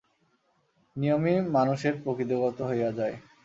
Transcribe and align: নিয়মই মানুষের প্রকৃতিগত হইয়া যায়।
নিয়মই 0.95 1.35
মানুষের 1.55 1.93
প্রকৃতিগত 2.03 2.57
হইয়া 2.69 2.89
যায়। 2.91 3.15